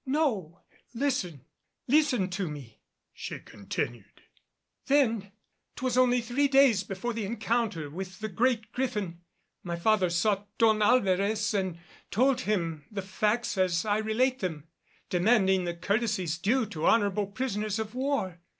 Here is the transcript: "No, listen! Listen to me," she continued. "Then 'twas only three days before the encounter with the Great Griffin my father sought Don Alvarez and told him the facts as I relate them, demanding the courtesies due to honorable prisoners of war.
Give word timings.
"No, 0.03 0.61
listen! 0.95 1.45
Listen 1.87 2.27
to 2.31 2.49
me," 2.49 2.81
she 3.13 3.37
continued. 3.37 4.23
"Then 4.87 5.31
'twas 5.75 5.95
only 5.95 6.21
three 6.21 6.47
days 6.47 6.83
before 6.83 7.13
the 7.13 7.23
encounter 7.23 7.87
with 7.87 8.17
the 8.19 8.27
Great 8.27 8.71
Griffin 8.71 9.21
my 9.61 9.75
father 9.75 10.09
sought 10.09 10.47
Don 10.57 10.81
Alvarez 10.81 11.53
and 11.53 11.77
told 12.09 12.41
him 12.41 12.83
the 12.89 13.03
facts 13.03 13.59
as 13.59 13.85
I 13.85 13.99
relate 13.99 14.39
them, 14.39 14.67
demanding 15.11 15.65
the 15.65 15.75
courtesies 15.75 16.39
due 16.39 16.65
to 16.65 16.87
honorable 16.87 17.27
prisoners 17.27 17.77
of 17.77 17.93
war. 17.93 18.39